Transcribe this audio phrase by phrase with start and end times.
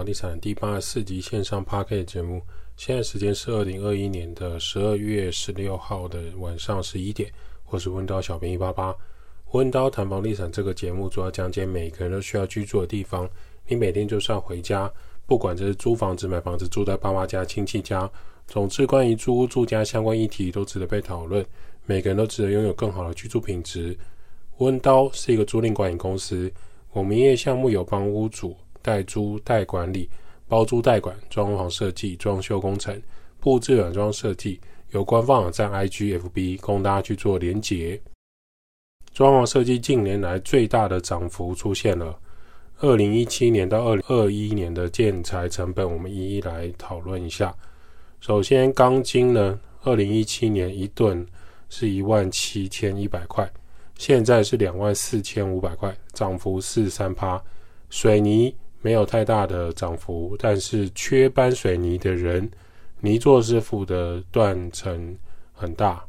[0.00, 2.40] 房地产第八十四集线上 Podcast 节目。
[2.74, 7.30] 现在时间是二零二一年的十二月十六号的晚上十一点。
[7.66, 8.96] 我是温刀小编一八八。
[9.50, 13.28] 温刀谈房地产这个节目主要讲解每个人都需要居住的地方。
[13.68, 14.90] 你每天就算回家，
[15.26, 18.10] 不管这是租房子、买房子、住在爸妈家、亲戚家，
[18.46, 21.44] 总之关于租屋住家相关议题都值得被讨论。
[21.84, 23.94] 每个人都值得拥有更好的居住品质。
[24.60, 26.50] 温刀是一个租赁管理公司。
[26.92, 30.08] 我们业项目有帮屋主代租代管理、
[30.48, 33.00] 包租代管、装潢设计、装修工程、
[33.38, 38.00] 布置软装设计，有官方网站 IGFB 供大家去做连结。
[39.12, 42.18] 装潢设计近年来最大的涨幅出现了，
[42.78, 47.54] 二零一七年到二零二一年的建材成本，我们一一来讨论一下。
[48.20, 51.26] 首先，钢筋呢，二零一七年一吨
[51.68, 53.50] 是一万七千一百块。
[53.96, 57.42] 现在是两万四千五百块，涨幅四三趴。
[57.90, 62.50] 水泥没有太大的涨幅，但是缺搬水泥的人，
[63.00, 65.16] 泥作师傅的断层
[65.52, 66.04] 很大。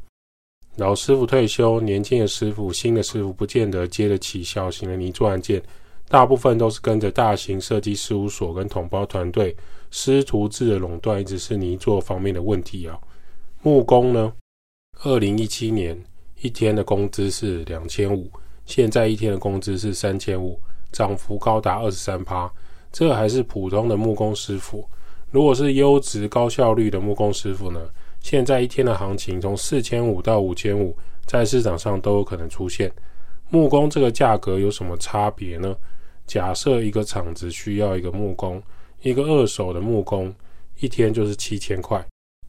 [0.76, 5.62] 老师傅退休，年轻的师傅、新的师傅不见得接得起小型的泥作案件，
[6.08, 9.54] 大部分都是跟着大型设计事务所跟统包团队
[9.90, 12.98] 师徒制的垄断，一直是泥作方面的问题啊。
[13.62, 14.32] 木工呢，
[15.02, 16.02] 二零一七年。
[16.40, 18.28] 一天的工资是两千五，
[18.66, 20.58] 现在一天的工资是三千五，
[20.90, 22.52] 涨幅高达二十三趴。
[22.92, 24.86] 这还是普通的木工师傅，
[25.30, 27.80] 如果是优质高效率的木工师傅呢？
[28.20, 30.94] 现在一天的行情从四千五到五千五，
[31.26, 32.92] 在市场上都有可能出现。
[33.48, 35.74] 木工这个价格有什么差别呢？
[36.26, 38.62] 假设一个厂子需要一个木工，
[39.02, 40.32] 一个二手的木工，
[40.78, 42.04] 一天就是七千块，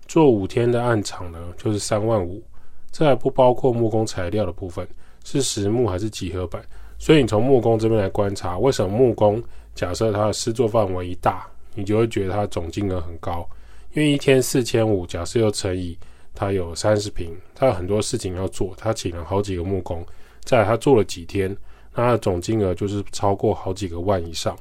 [0.05, 2.43] 做五天的案场呢，就是三万五。
[2.91, 4.87] 这还不包括木工材料的部分，
[5.23, 6.63] 是实木还是几何板？
[6.99, 9.41] 所以你从木工这边来观察，为什么木工
[9.75, 13.47] 假设他的施作范围一大，你就会觉得他的总金额很高？
[13.93, 15.97] 因为一天四千五，假设又乘以
[16.33, 20.05] 他有三十平，他有很多事情要做，他请了好几个木工，
[20.43, 21.55] 再他做了几天，
[21.93, 24.57] 那它的总金额就是超过好几个万以上。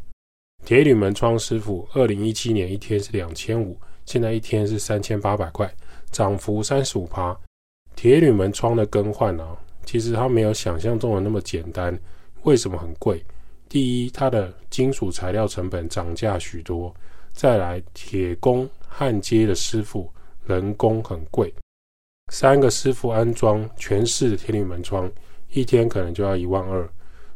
[0.64, 5.72] 铁铝门窗师傅，二零一七年一天是两千五，现在一天是三千八百块，
[6.10, 7.36] 涨幅三十五趴。
[7.96, 9.46] 铁铝门窗的更换呢、
[9.84, 11.98] 其实它没有想象中的那么简单。
[12.42, 13.24] 为什么很贵？
[13.72, 16.92] 第一，它的金属材料成本涨价许多；
[17.32, 20.12] 再来，铁工焊接的师傅
[20.44, 21.50] 人工很贵。
[22.30, 25.10] 三个师傅安装全室的铁铝门窗，
[25.54, 26.86] 一天可能就要一万二。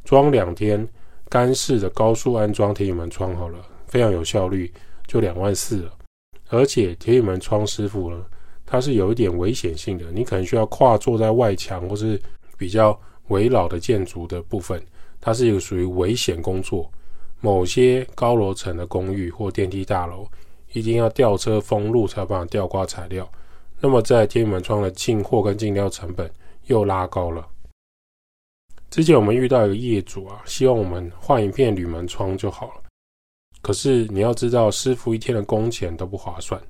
[0.04, 0.86] 装两天
[1.30, 4.70] 干式的高速安装铁铝门窗好了，非常有效率，
[5.06, 5.92] 就两万四了。
[6.50, 8.22] 而且铁铝门窗师傅呢，
[8.66, 12.20] 他是有一点危险性的，你可能需要跨坐在外墙或是
[12.58, 14.78] 比较围老的建筑的部分，
[15.26, 16.88] 它是一个属于危险工作。
[17.40, 20.24] 某些高楼层的公寓或电梯大楼，
[20.72, 23.28] 一定要吊车封路才有办法吊挂材料。
[23.80, 26.30] 那么在铁门窗的进货跟进料成本
[26.66, 27.44] 又拉高了。
[28.88, 32.82] 之前我们遇到一个业主啊，希望我们换一片铝门窗就好了，
[33.62, 36.60] 可是你要知道，师傅一天的工钱都不划算。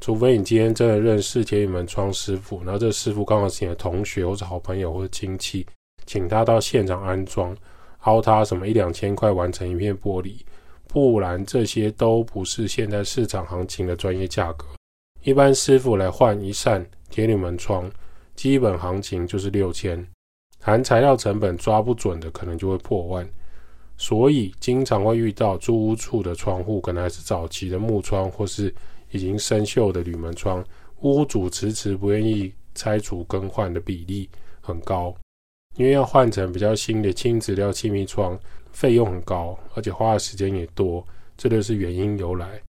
[0.00, 5.66] 除非你今天真的认识铁铝门窗师傅，然后这师傅刚好是你的同学或者好朋友或者亲戚，
[6.06, 7.54] 请他到现场安装，
[8.02, 10.36] 凹它什么一两千块完成一片玻璃，
[10.86, 14.66] 不然这些都不是现在市场行情的专业价格。
[15.22, 17.90] 一般师傅来换一扇铁铝门窗，
[18.34, 20.06] 基本行情就是六千，
[20.60, 23.28] 含材料成本抓不准的可能就会破万，
[23.96, 28.74] 所以经常会遇到租屋处的窗户可能还是早期的木窗或是。
[29.14, 30.64] 已经生锈的铝门窗，
[31.02, 34.26] 屋主迟迟不愿意拆除更换的比例
[34.62, 35.14] 很高，
[35.76, 38.38] 因为要换成比较新的轻质料气密窗，
[38.72, 41.04] 费用很高，而且花的时间也多，
[41.36, 42.60] 这就是原因由来。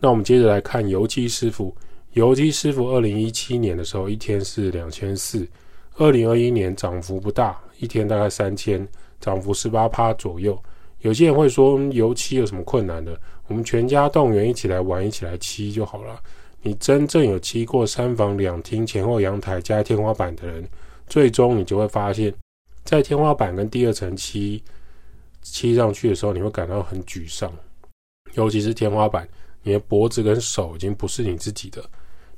[0.00, 1.74] 那我们接着来看油漆师傅，
[2.12, 5.46] 油漆师傅二零一七年的时候一天是两千四，
[5.96, 8.86] 二零二一年涨幅不大，一天大概三千，
[9.20, 10.56] 涨幅十八趴左右。
[11.00, 13.18] 有些人会说，油漆有什么困难的？
[13.46, 16.20] 我们全家动员一起来玩，一起来漆就好了。
[16.60, 20.68] 你真正有漆过三房两厅前后阳台加天花板的人，
[21.08, 22.32] 最终你就会发现，
[22.84, 24.62] 在天花板跟第二层漆
[25.42, 27.52] 漆上去的时候，你会感到很沮丧。
[28.34, 29.26] 尤其是天花板，
[29.62, 31.82] 你的脖子跟手已经不是你自己的，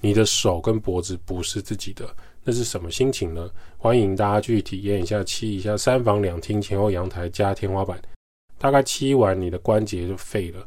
[0.00, 2.08] 你的手跟脖子不是自己的，
[2.44, 3.50] 那是什么心情呢？
[3.76, 8.00] 欢迎大家去体验一下漆一下三房两厅前后阳台加天花板。
[8.56, 10.64] 大概漆完，你的关节就废了，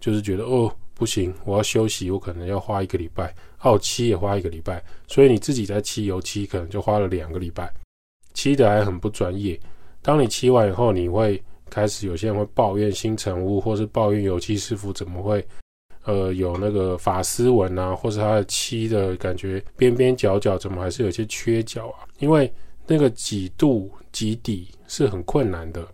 [0.00, 7.72] 就是觉得哦不行，我要休息，我可能要花一个礼拜，哦漆也花一个礼拜，所以你自己在漆油漆可能就花了两个礼拜，
[8.32, 9.58] 漆的还很不专业。
[10.00, 15.44] 当你漆完以后，你会开始有些人会抱怨新成屋，或是抱怨油漆师傅怎么会，
[16.04, 22.06] 呃，有那个法丝纹啊，或是它的漆的感觉边边角角怎么还是有些缺角啊？
[22.18, 22.52] 因为
[22.86, 25.84] 那个几度几底是很困难的。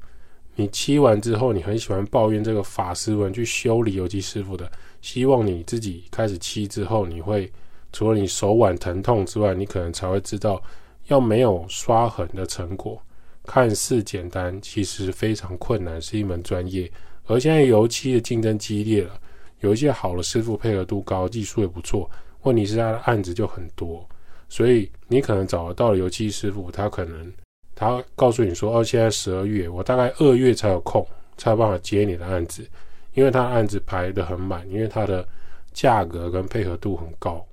[0.56, 4.70] 你漆完之后，你很喜欢抱怨这个法丝纹，去修理油漆师傅的。
[5.00, 7.50] 希望你自己开始漆之后，你会
[7.92, 10.62] 除了你手腕疼痛之外，你可能才会知道，
[11.08, 13.00] 要没有刷痕的成果，
[13.44, 16.90] 看似简单，其实非常困难，是一门专业。
[17.26, 19.20] 而现在油漆的竞争激烈了，
[19.60, 22.10] 有一些好的师傅配合度高，技术也不错，
[22.42, 24.08] 问题是他的案子就很多，
[24.48, 27.32] 所以你可能找得到油漆师傅，他可能。
[27.72, 31.06] 他告诉你说：“哦，现在十二月，我大概二月才有空，
[31.38, 32.68] 才有办法接你的案子，
[33.14, 35.26] 因为他案子排得很满，因为他的
[35.72, 37.44] 价格跟配合度很高。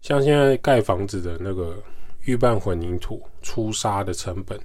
[0.00, 1.82] 像现在盖房子的那个
[2.24, 4.58] 预拌混凝土粗砂的成本，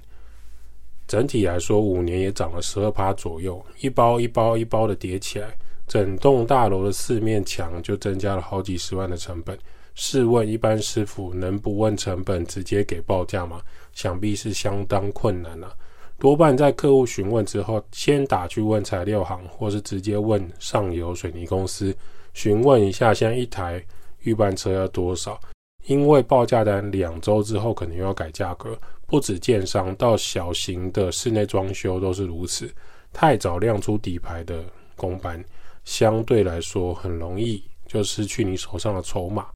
[1.06, 5.56] 整体来说五年也涨了十二趴左右，一包一包一包的叠起来，
[5.86, 9.58] 整栋大楼的四面墙就增加了好几十万的成本。”
[10.00, 13.60] 试问一般师傅能不问成本直接给报价吗？
[13.92, 15.76] 想必是相当困难了。
[16.18, 21.96] 多半在客户询问之后，先打去问材料行，或是直接问上游水泥公司
[22.34, 23.82] 询问一下，现在一台
[24.22, 25.40] 预拌车要多少？
[25.86, 28.76] 因为报价单两周之后可能又要改价格，
[29.06, 32.68] 不止建商，到小型的室内装修都是如此。
[33.12, 34.62] 太早亮出底牌的
[34.96, 35.42] 工班，
[35.84, 39.46] 相对来说很容易就失去你手上的筹码。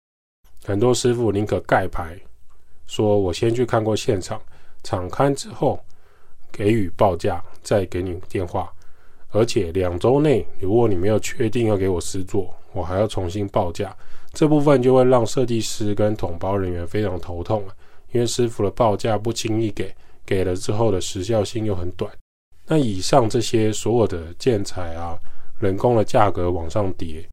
[0.65, 2.17] 很多师傅宁可盖牌，
[2.87, 4.41] 说我先去看过现场，
[4.85, 5.79] 场勘之后
[6.53, 8.71] 给予报价，再给你电话。
[9.31, 13.97] 而且两周内，如果你没有确定要给我施作，我还要重新报价。
[14.35, 17.75] 这部分就会让设计师跟统包人员非常头痛了，
[18.13, 19.95] 因为师傅的报价不轻易给，
[20.25, 22.11] 给了之后的时效性又很短。
[22.67, 25.19] 那以上这些所有的建材啊，
[25.59, 27.27] 人工的价格往上叠。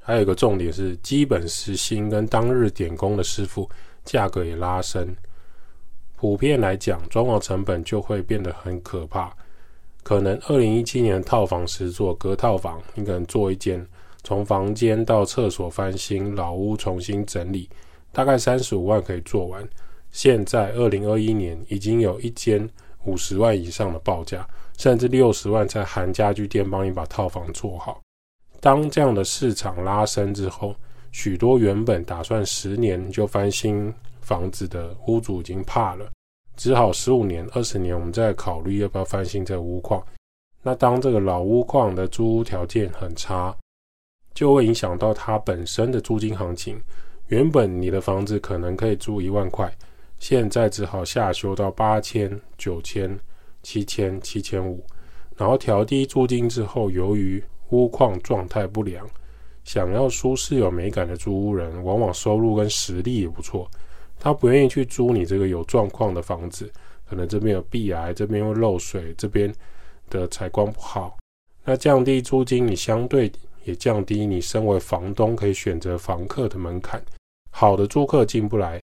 [0.00, 3.68] 还有一个重点是，基本时薪跟当日点工的师傅
[4.04, 5.16] 价格也拉升。
[6.16, 9.34] 普遍来讲，装潢成本就会变得很可怕。
[10.02, 13.86] 可能二零一七年套房实作隔套房，你可能做一间，
[14.22, 17.68] 从房间到厕所翻新，老屋重新整理，
[18.12, 19.66] 大概三十五万可以做完。
[20.10, 22.68] 现在二零二一年已经有一间
[23.04, 24.46] 五十万以上的报价，
[24.76, 28.00] 甚至六十万在含家具店帮你把套房做好。
[28.60, 30.74] 当这样的市场拉升之后，
[31.12, 33.92] 许多原本打算十年就翻新
[34.24, 36.10] 房子的屋主已经怕了，
[36.56, 40.02] 只好十五年、二十年，我们再考虑要不要翻新这屋况。
[40.62, 43.54] 那当这个老屋况的租屋条件很差，
[44.32, 46.80] 就会影响到它本身的租金行情。
[47.28, 49.70] 原本你的房子可能可以租一万块，
[50.18, 53.18] 现在只好下修到八千、九千、
[53.62, 54.82] 七千、七千五，
[55.36, 59.06] 然后调低租金之后，由于屋况状态不良，
[59.64, 63.68] 想要舒适有美感的租屋人，往往收入跟实力也不错。
[64.24, 66.72] 他不愿意去租你这个有状况的房子，
[67.06, 69.54] 可能这边有壁癌，这边会漏水，这边
[70.08, 71.18] 的采光不好。
[71.62, 73.30] 那降低租金，你相对
[73.64, 77.04] 也降低你身为房东可以选择房客的门槛。
[77.50, 78.80] 好的租客进不来，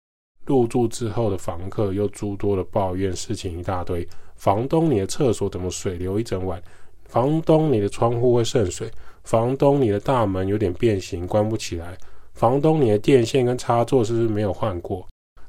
[0.45, 4.07] 入住之后的房客又诸多的抱怨，事情一大堆。
[4.37, 6.63] 房东，你的厕所怎么水流一整晚？
[7.09, 8.87] 房东，你的窗户会渗水；
[9.25, 11.87] 房东，你的大门有点变形，关不起来；
[12.35, 15.05] 房东，你的电线跟插座是不是没有换过？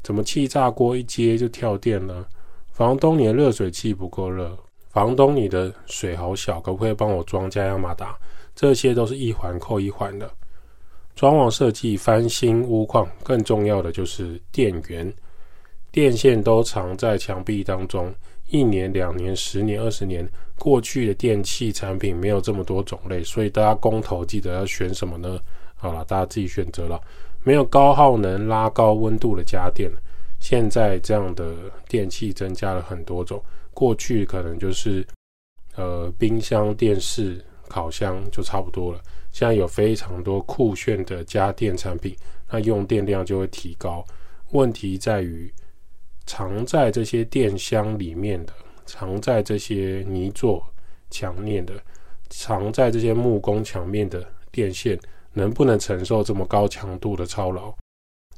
[0.07, 2.25] 怎么气炸锅一接就跳电呢？
[2.71, 4.57] 房东，你的热水器不够热；
[4.89, 8.17] 房东，你的水好小，可不可以帮我装加压马达？
[8.55, 10.31] 这些都是一环扣一环的。
[11.17, 15.13] 装潢设计、翻新屋况，更重要的就是电源，
[15.91, 18.15] 电线都藏在墙壁当中。
[18.51, 20.25] 一年、两年、十年、二十年，
[20.57, 25.41] 过去的电器产品没有这么多种类，所以大家公投记得要选什么呢？
[25.75, 27.01] 好了，大家自己选择了。
[27.47, 29.89] 没有高耗能、拉高温度的家电，
[30.41, 31.55] 现在这样的
[31.89, 33.41] 电器增加了很多种。
[33.73, 35.07] 过去可能就是
[35.77, 39.01] 呃冰箱、电视、烤箱就差不多了，
[39.31, 42.17] 现在有非常多酷炫的家电产品，
[42.51, 44.05] 那用电量就会提高。
[44.51, 45.49] 问题在于。
[46.29, 48.53] 藏在这些电箱里面的，
[48.85, 50.61] 藏在这些泥作
[51.09, 51.73] 墙面的，
[52.29, 54.99] 藏在这些木工墙面的电线，
[55.37, 57.71] 能不能承受这么高强度的操劳？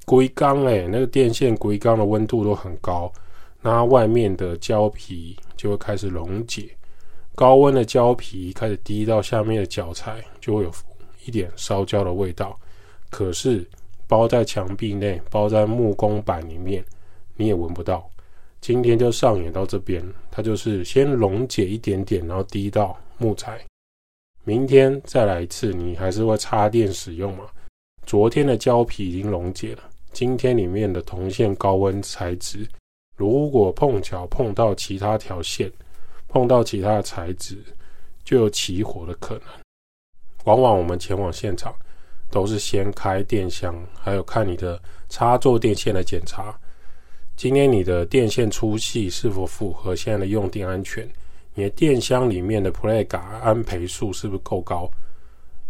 [0.05, 3.13] 硅钢哎，那个电线硅钢的温度都很高，
[3.63, 6.69] 那外面的胶皮就会开始溶解，
[7.37, 10.73] 高温的胶皮开始滴到下面的脚材，就会有
[11.25, 12.59] 一点烧焦的味道。
[13.11, 13.65] 可是
[14.09, 16.85] 包在墙壁内，包在木工板里面。
[17.37, 18.11] 你也闻不到，
[18.61, 23.68] 今天就上演到这边，它就是先溶解一点点，然后滴到木材。
[24.49, 27.45] 明天再来一次，你还是会插电使用嘛？
[28.07, 32.67] 昨天的胶皮已经溶解了，今天里面的铜线高温材质，
[33.15, 35.71] 如果碰巧碰到其他条线，
[36.29, 37.59] 碰到其他的材质，
[38.25, 39.43] 就有起火的可能。
[40.45, 41.75] 往往我们前往现场，
[42.31, 46.59] 都是先开电箱，还有看你的插座电线来检查。
[47.37, 51.07] 今天你的电线粗细是否符合现在的用电安全？
[51.59, 54.89] 你的电箱里面的普雷嘎安培数是不是够高？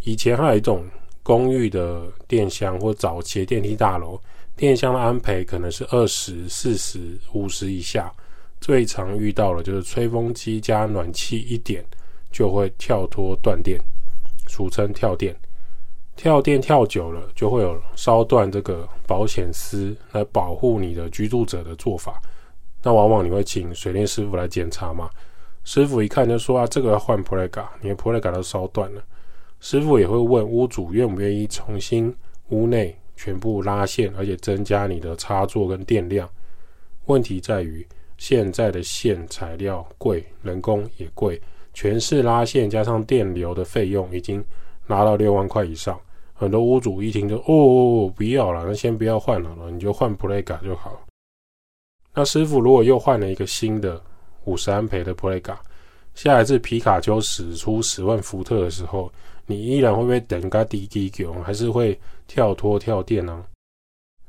[0.02, 0.84] 以前还有一种
[1.22, 4.20] 公寓的电箱或早期电梯大楼，
[4.54, 8.12] 电箱的安培可能是二十四十五十以下。
[8.60, 11.82] 最常遇到的就是吹风机加暖气一点
[12.30, 13.80] 就会跳脱断电，
[14.46, 15.34] 俗称跳电。
[16.16, 22.20] 跳电跳久了就会有烧断这个保险丝来保护你的居住者的做法。
[22.82, 25.08] 那往往你会请水电师傅来检查吗？
[25.68, 29.04] 师傅一看就说啊，这个要换普雷嘎，你的普雷嘎都烧断了。
[29.60, 32.10] 师傅也会问屋主愿不愿意重新
[32.48, 36.26] 屋内全部拉线，而且增加你的插座跟电量。
[37.04, 41.38] 问题在于现在的线材料贵，人工也贵，
[41.74, 44.42] 全是拉线加上电流的费用已经
[44.86, 46.00] 拉到六万块以上。
[46.32, 50.98] 很多屋主一听就哦，哦，哦，不要了，那先不要换了，你就换普雷嘎就好。
[52.14, 54.02] 那师傅如果又换了一个新的。
[54.48, 55.60] 五十安培的普雷嘎，
[56.14, 59.12] 下一次皮卡丘使出十万伏特的时候，
[59.44, 63.44] 你依然会不会等个滴滴狗，还是会跳脱跳电呢？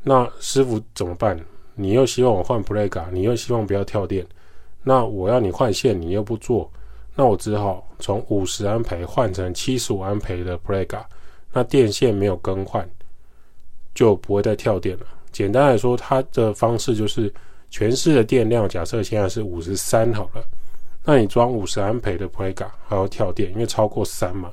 [0.04, 1.40] 那师傅怎么办？
[1.76, 4.28] 你又希望我换普雷嘎，你又希望不要跳电，
[4.84, 6.70] 那我要你换线，你又不做，
[7.16, 11.08] 那我只好从五十安培换成七十五安培的普雷嘎，
[11.54, 12.86] 那电线没有更换，
[13.96, 15.06] 就不会再跳电了。
[15.32, 17.34] 简单来说，它的方式就是。
[17.70, 20.44] 全市的电量假设现在是五十三好了，
[21.04, 24.52] 那你装五十安培的普雷嘎还要跳电，因为超过三嘛。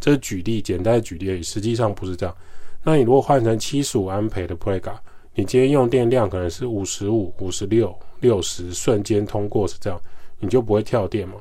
[0.00, 2.36] 这是举例，简单的举例而已，实际上不是这样。
[2.82, 5.00] 那你如果换成七十五安培的普雷嘎，
[5.34, 10.00] 你今天用电量可能是五十五、五十六、六十，瞬间通过是这样，
[10.38, 11.36] 你就不会跳电嘛。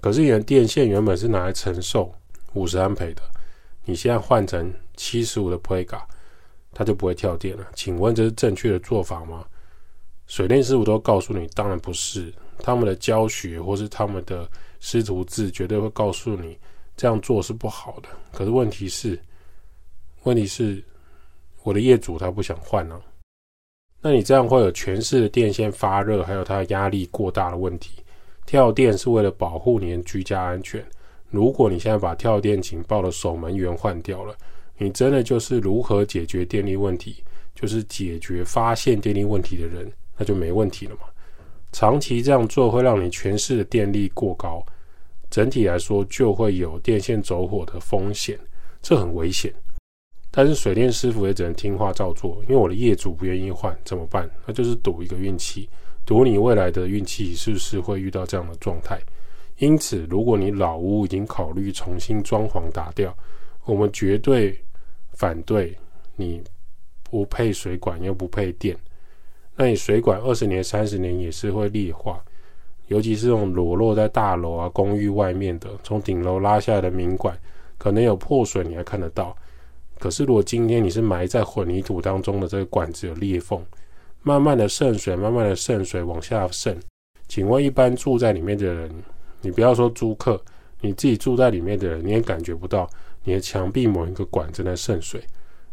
[0.00, 2.12] 可是你的电线原本是拿来承受
[2.54, 3.22] 五十安培的，
[3.84, 6.06] 你现在换成七十五的普雷嘎，
[6.72, 7.66] 它就不会跳电了。
[7.74, 9.44] 请问这是正确的做法吗？
[10.30, 12.32] 水电师傅都告诉你，当然不是。
[12.62, 16.56] 他们的教学或是他们的师徒制绝对会告诉你
[16.96, 18.08] 这样做是不好的。
[18.30, 19.18] 可是问题是，
[20.22, 20.80] 问题是
[21.64, 23.02] 我的业主他不想换呢、啊。
[24.00, 28.04] 那你这样会有全市的电线发热，还有它的压力过大的问题。
[28.46, 30.84] 跳电是为了保护你的居家安全。
[31.28, 34.36] 如果你现在把跳电警报的守门员换掉了，
[34.78, 39.90] 你真的就是如何解决电力问题，就是解决发现电力问题的人。
[40.20, 41.00] 那就没问题了嘛。
[41.72, 44.62] 长期这样做会让你全市的电力过高，
[45.30, 48.38] 整体来说就会有电线走火的风险，
[48.82, 49.50] 这很危险。
[50.30, 54.30] 但是水电师傅也只能听话照做，因为我的业主不愿意换，怎么办？
[54.46, 55.68] 那就是赌一个运气，
[56.04, 59.00] 赌你未来的运气是不是会遇到这样的状态。
[59.58, 63.16] 因此，如果你老屋已经考虑重新装潢打掉，
[63.64, 64.56] 我们绝对
[65.14, 65.76] 反对
[66.16, 66.42] 你
[67.02, 68.76] 不配水管又不配电。
[69.60, 72.18] 那你水管二十年、三十年也是会裂化，
[72.86, 77.38] 尤其是这种裸露在大楼啊、公寓外面的，从顶楼拉下来的明管，
[77.76, 79.36] 可能有破损，你还看得到。
[79.98, 83.62] 可是如果今天你是埋在混凝土当中的这个管子有裂缝，
[84.22, 86.74] 慢慢的渗水，慢慢的渗水往下渗，
[87.28, 88.90] 请问一般住在里面的人，
[89.42, 90.42] 你不要说租客，
[90.80, 92.88] 你自己住在里面的人，你也感觉不到
[93.24, 95.22] 你的墙壁某一个管正在渗水，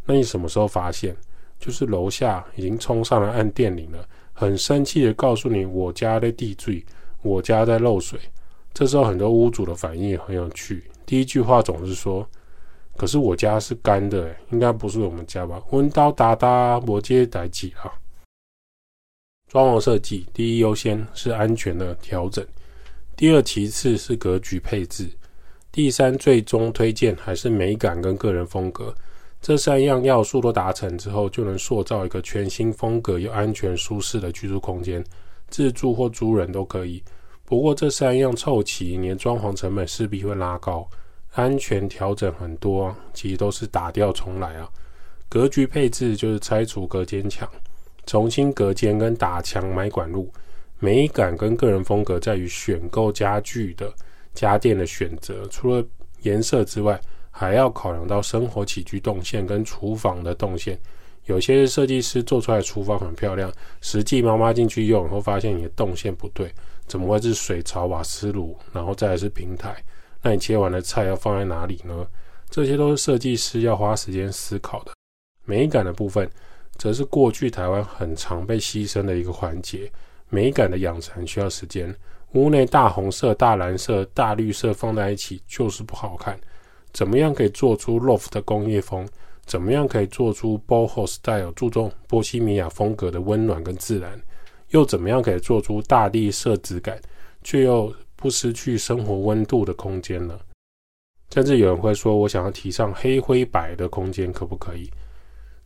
[0.05, 1.15] 那你什么时候发现？
[1.59, 6.85] 就是楼下已经冲上来按电铃了，很生气的告诉你，我家的地水，
[7.21, 8.19] 我家在漏水。
[8.73, 12.27] 这时候很多屋主的反应也很有趣，第一句话总是说
[12.95, 17.91] ：“可是我家是干的，应该不是我们家吧？”温刀打打，我接待几啊？
[19.47, 22.45] 装潢设计第一优先是安全的调整，
[23.15, 25.09] 第二其次是格局配置，
[25.71, 28.93] 第三最终推荐还是美感跟个人风格。
[29.39, 35.01] 这三样要素都达成之后，就能塑造一个全新风格又安全舒适的居住空间，
[35.47, 37.01] 自住或租人都可以。
[37.45, 40.85] 不过这三样凑齐，你装潢成本势必会拉高。
[41.33, 44.67] 安全调整很多，其实都是打掉重来啊。
[45.29, 47.47] 格局配置就是拆除隔间墙，
[48.05, 50.29] 重新隔间跟打墙买管路。
[50.79, 53.93] 美感跟个人风格在于选购家具的
[54.33, 55.85] 家电的选择，除了
[56.23, 56.99] 颜色之外。
[57.39, 60.75] 还要考量到生活起居动线跟厨房的动线，
[61.25, 66.51] 有些设计师做出来厨房很漂亮，实际妈妈进去用以后发现你的动线不对，
[66.87, 69.75] 怎么会是水槽、瓦斯炉，然后再来是平台？
[70.23, 72.07] 那你切完的菜要放在哪里呢？
[72.49, 74.93] 这些都是设计师要花时间思考的。
[75.45, 76.27] 美感的部分，
[76.77, 79.91] 则是过去台湾很常被牺牲的一个环节。
[80.29, 81.95] 美感的养成需要时间。
[82.33, 86.37] 屋内大红色、大蓝色、大绿色放在一起就是不好看。
[86.93, 89.07] 怎么样可以做出 loft 工业风？
[89.45, 94.21] 怎么样可以做出 boho style 注重波西米亚风格的温暖跟自然？
[94.71, 96.99] 又怎么样可以做出大地色质感，
[97.43, 100.37] 却又不失去生活温度的空间呢？
[101.33, 104.89] 甚至有人会说：“我想要提倡黑灰白的空间，可不可以？”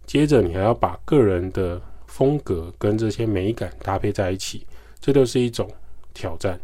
[0.06, 4.66] 接着，你还要把个人的风格跟这些美感搭配在一起，
[5.00, 5.68] 这就是一种
[6.13, 6.60] 挑战。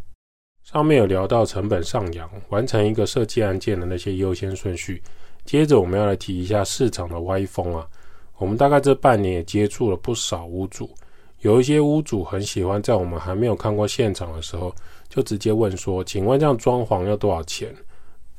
[0.70, 5.02] 上面有聊到成本上扬，完成一个设计案件的那些优先顺序。
[5.46, 7.88] 接着，我们要来提一下市场的歪风啊。
[8.36, 10.90] 我们大概这半年也接触了不少屋主，
[11.40, 14.76] 有一些屋主很喜欢在我们还没有看过现场的时候，
[15.08, 17.74] 就直接问说：“请问这样装潢要多少钱？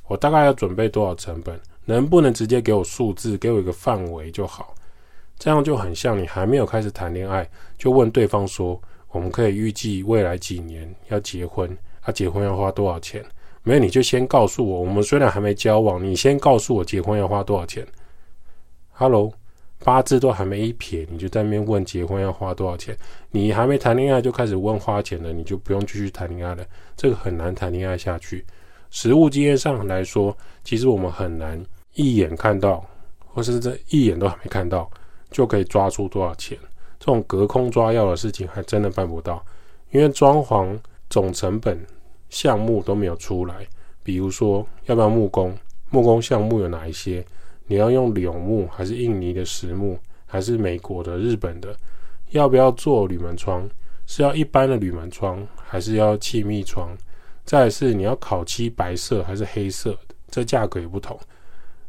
[0.07, 1.59] 我大概要准备多少成本？
[1.87, 4.75] 能不能直接给我数字，给我一个范围就好？”
[5.39, 8.79] 这样就很像你还没有开始谈恋爱，就问对方说
[9.13, 13.25] ：“我们可以预计未来几年要结婚。”他结婚要花多少钱？
[13.63, 14.81] 没有，你就先告诉我。
[14.81, 17.87] 我们虽然还没交往，你先告诉我结婚要花多少钱。
[18.91, 19.33] Hello，
[19.85, 22.97] 八字都还没一撇，你就在那边问结婚要花多少钱？
[23.31, 26.65] 你还没谈恋爱就开始问花钱了，你就不用继续谈恋爱了。
[26.97, 28.45] 这个很难谈恋爱下去。
[28.91, 31.63] 实物经验上来说，其实我们很难
[31.95, 32.83] 一眼看到，
[33.27, 34.91] 或是这一眼都还没看到，
[35.31, 36.57] 就可以抓出多少钱。
[36.99, 39.45] 这种隔空抓药的事情还真的办不到，
[39.91, 40.77] 因为装潢
[41.09, 41.79] 总成本。
[42.31, 43.67] 项目都没有出来，
[44.03, 45.57] 比如说要不要木工？
[45.91, 47.25] 木工项目有哪一些？
[47.67, 51.75] 你要用柳木还是印尼的实木，还是美国的、日本的？
[52.31, 53.67] 要不要做铝门窗？
[54.07, 56.97] 是要一般的铝门窗，还是要气密窗？
[57.45, 60.15] 再是你要烤漆白色还是黑色的？
[60.31, 61.19] 这价格也不同。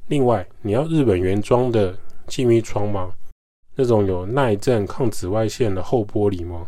[0.08, 1.93] 另外，你要日本原装的
[2.28, 3.12] 气密窗吗？
[3.76, 6.65] 那种有耐震、抗紫外线的厚玻璃吗？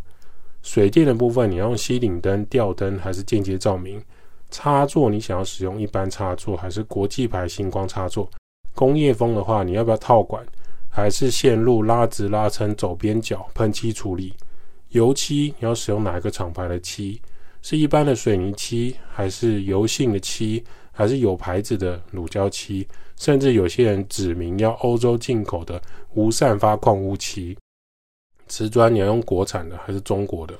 [0.63, 4.01] 水电的部分，你要用吸顶灯、吊灯还是间接照明？
[4.49, 8.29] 插座你想要使用一般插座还是国际牌星光插座？
[8.75, 10.45] 工业风的话，你要不要套管？
[10.89, 14.33] 还是线路拉直拉伸走边角喷漆处理？
[14.89, 17.21] 油漆你要使用哪一个厂牌的漆？
[17.61, 22.85] 是一般的水泥漆，还是油性的漆，还是有牌子的乳胶漆？
[23.15, 25.81] 甚至有些人指明要欧洲进口的
[26.13, 27.57] 无散发矿物漆。
[28.51, 30.53] 瓷砖你要用国产的还是中国的？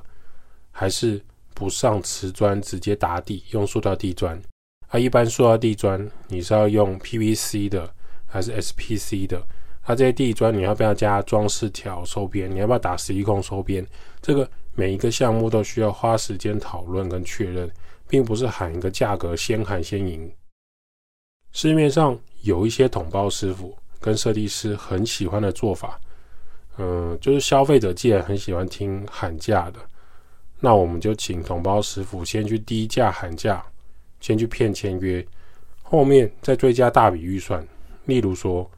[0.72, 1.22] 还是
[1.54, 4.42] 不上瓷砖直接打底用塑料地砖？
[4.88, 7.94] 啊，一般塑料地砖你是要用 PVC 的
[8.26, 9.46] 还是 SPC 的？
[9.84, 12.50] 它、啊、这些地砖你要不要加装饰条收边？
[12.50, 13.86] 你要不要打矽利康收边？
[14.22, 17.70] 这个每一个项目都需要花时间讨论跟确认，
[18.08, 20.32] 并不是喊一个价格先喊先赢。
[21.52, 26.00] 市面上有一些统包师傅跟设计师很喜欢的做法。
[26.78, 29.80] 嗯，就是消费者既然很喜欢听喊价的，
[30.60, 33.64] 那我们就请同胞师傅先去低价喊价，
[34.20, 35.24] 先去骗签约，
[35.84, 37.66] 后面再追加大笔预算。
[38.06, 38.70] 例如说，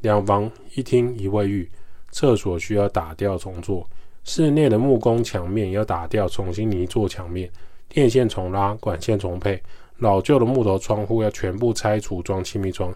[0.00, 1.70] 两房一厅一卫浴，
[2.10, 3.88] 厕所需要打掉重做，
[4.24, 7.50] 室内的木工墙面要打掉重新泥做墙面，
[7.88, 9.62] 电线重拉，管线重配，
[9.98, 12.92] 老旧的木头窗户要全部拆除装气密窗。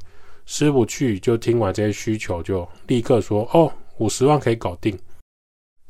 [0.47, 3.71] 师傅去就听完这些需求，就立刻说哦。
[3.99, 4.99] 五十万可以搞定。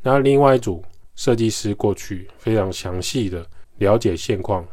[0.03, 3.45] 那另外一组设计师过去非常详细的
[3.79, 4.65] 了解现况，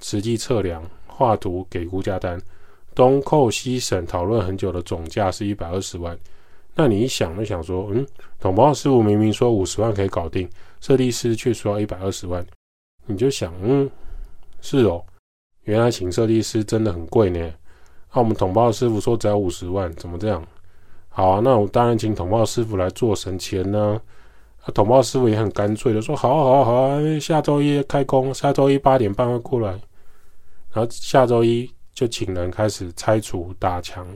[0.00, 2.40] 实际测量、画图给估价单，
[2.94, 6.18] 东扣西省讨论很久的总价是一百二十万。
[6.74, 8.06] 那你一想就想说，嗯，
[8.40, 10.48] 统包师傅明明说五十万可以搞定，
[10.80, 12.44] 设计师却说要一百二十万，
[13.04, 13.90] 你就想，嗯，
[14.62, 15.04] 是哦，
[15.64, 17.38] 原来请设计师真的很贵呢。
[18.14, 20.42] 那、我们统包师傅说只要五十万，怎么这样？
[21.14, 24.00] 好啊，那我当然请统包师傅来做省钱呢。
[24.62, 29.72] 啊，统包师傅也很干脆的说：“好，好，好，下周一开工，下周一八点半会过来。”
[30.72, 34.06] 然后下周一就请人开始拆除、打墙，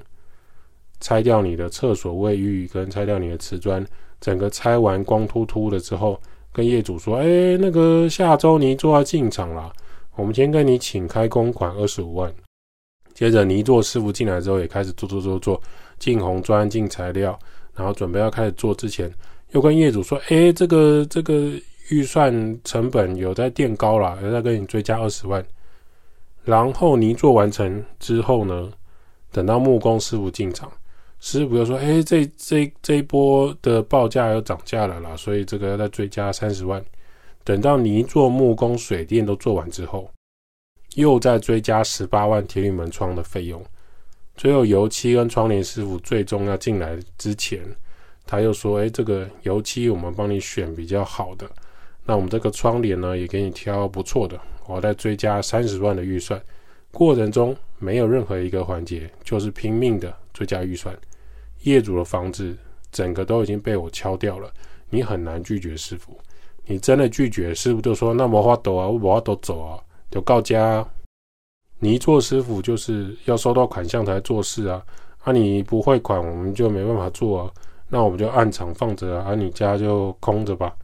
[1.00, 3.86] 拆掉你的厕所、卫浴，跟拆掉你的瓷砖。
[4.18, 6.18] 整个拆完光秃秃的之后，
[6.50, 9.70] 跟业主说：“哎，那个下周泥作要进场了，
[10.14, 12.32] 我们先跟你请开工款二十五万。”
[13.12, 15.60] 接着泥作师傅进来之后，也开始做做做做。
[15.98, 17.38] 进红砖、进材料，
[17.74, 19.12] 然后准备要开始做之前，
[19.50, 21.52] 又跟业主说：“哎，这个这个
[21.90, 25.44] 预算成本有在垫高了，要再跟你追加二十万。”
[26.44, 28.70] 然后泥做完成之后呢，
[29.32, 30.70] 等到木工师傅进场，
[31.18, 36.80] 师傅又说：“哎，这这这一波的报价又涨价了啦，所以这个要再追加三十万。
[37.42, 40.10] 等到泥做、木工、水电都做完之后，
[40.94, 43.64] 又再追加十八万铁铝门窗的费用。
[44.36, 47.60] 最后油漆跟窗帘师傅最终要进来之前，
[48.26, 51.50] 他又说：哎，这个油漆我们帮你选比较好的，
[52.04, 56.40] 那我们这个窗帘呢也给你挑不错的，我再追加三十万的预算。
[56.90, 60.94] 过程中没有任何一个环节就是拼命的。”追加预算，
[61.62, 62.54] 业主的房子
[62.92, 64.52] 整个都已经被我敲掉了，
[64.90, 66.14] 你很难拒绝师傅。
[66.66, 70.86] 你真的拒绝，师傅就说：“那没法度啊，我没法度走啊，就告家。”
[71.78, 74.82] 你做师傅就是要收到款项才做事啊，
[75.22, 77.50] 啊你不汇款，我们就没办法做啊，
[77.88, 80.74] 那我们就按厂放着啊，啊你家就空着吧。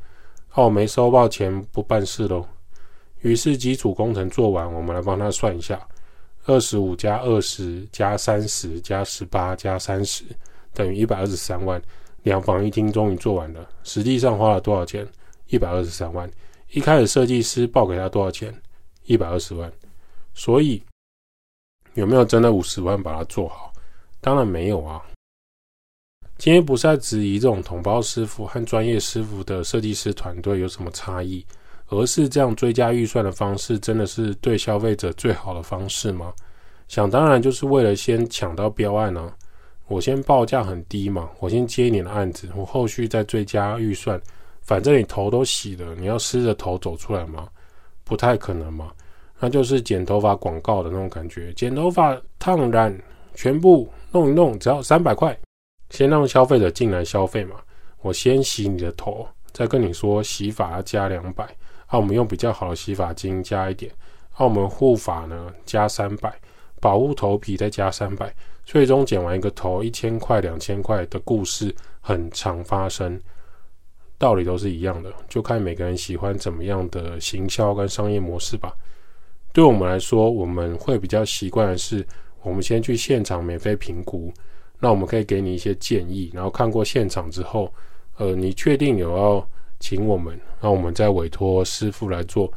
[0.55, 2.45] 哦、啊，我没收到钱不办事喽。
[3.21, 5.81] 于是基础工程做完，我们来帮他算一下。
[6.45, 10.25] 二十五加二十加三十加十八加三十
[10.75, 11.81] 等于一百二十三万，
[12.25, 13.67] 两房一厅终于做完了。
[13.85, 15.07] 实际上花了多少钱？
[15.47, 16.29] 一百二十三万。
[16.73, 18.53] 一开始设计师报给他多少钱？
[19.05, 19.73] 一百二十万。
[20.35, 20.83] 所以
[21.95, 23.73] 有没有真的五十万把它做好？
[24.21, 25.03] 当然没有啊。
[26.39, 31.45] 今天不是在质疑这种同胞师傅和专业师傅的设计师团队有什么差异。
[31.89, 36.33] 而是这样追加预算的方式，真的是对消费者最好的方式吗？
[36.89, 39.31] 想当然，就是为了先抢到标案、啊。
[39.89, 44.19] 我先报价很低嘛，我先接你的案子，我后续再追加预算。
[44.63, 47.47] 反正你头都洗了，你要湿着头走出来吗？
[48.05, 48.91] 不太可能嘛。
[49.45, 52.97] 那就是剪头发广告的那种感觉，剪头发、烫染，
[53.35, 55.37] 全部弄一弄，只要三百块。
[55.91, 57.57] 先让消费者进来消费嘛。
[58.03, 61.45] 我先洗你的头，再跟你说洗发要加两百。
[61.87, 63.91] 啊、我们用比较好的洗发精加一点，
[64.35, 66.33] 啊、我们护发呢加三百，
[66.81, 68.33] 保护头皮再加三百，
[68.65, 73.21] 最终剪完一个头一千块两千块的故事很常发生，
[74.19, 78.73] 道理都是一样的，就看每个人喜欢怎么样的行销跟商业模式吧。
[79.53, 82.07] 对我们来说，我们会比较习惯的是，
[82.43, 84.33] 我们先去现场免费评估，
[84.79, 87.73] 那我们可以给你一些建议，然后看过现场之后，
[88.17, 89.49] 呃，你确定有要。
[89.85, 92.49] 请我们，那我们再委托师傅来做，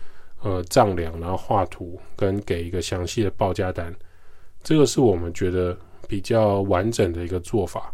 [0.44, 3.92] 呃，丈量，然后画图，跟给一个详细的报价单。
[4.62, 5.76] 这个是我们觉得
[6.08, 7.92] 比较完整的一个做法。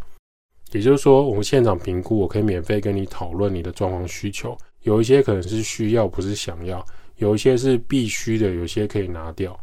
[0.74, 4.54] 也就是说，我们现场评估，我可以免费跟你讨论你的装潢需求。
[4.82, 6.86] 有一些可能是需要，不是想要；
[7.22, 9.58] 有一些是必须的，有些可以拿掉。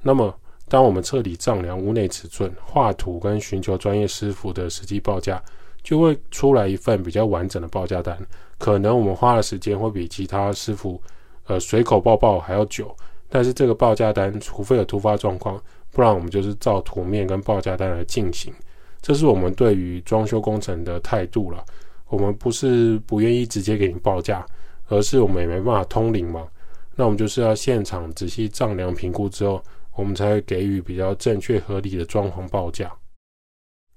[0.00, 0.34] 那么，
[0.68, 5.42] 当我们彻底丈量屋内尺寸、画图跟寻求专业师傅的实际报价。
[5.82, 8.16] 就会出来一份比较完整的报价单，
[8.56, 11.02] 可能我们花的时间会比其他师傅，
[11.48, 12.94] 呃，随口报报还要久。
[13.28, 15.60] 但是这个报价单，除非有突发状况，
[15.90, 18.54] 不然我们就是照图面跟报价单来进行。
[19.00, 21.64] 这是我们对于装修工程的态度了。
[22.06, 24.46] 我们不是不愿意直接给你报价，
[24.86, 26.46] 而是我们也没办法通灵嘛。
[26.94, 29.62] 那我们就是要现场仔细丈量评估之后，
[29.94, 32.92] 我们才会给予比较正确合理的装潢报价。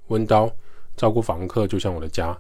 [0.08, 0.52] 温刀。
[0.98, 2.34] 照顾房客就像我的家，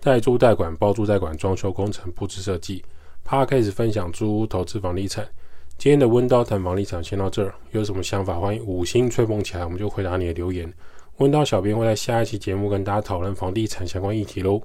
[0.00, 2.84] 代租代管、包租代管、装修工程、布置设计。
[3.26, 5.28] Podcast 分享租屋投资房地产。
[5.76, 10.72] 今天的温刀谈房地产先到这儿，有什么想法欢迎五星吹捧起来，我们就回答你的留言。
[11.16, 14.62] 温刀小编会在下一期节目跟大家讨论房地产相关议题喽。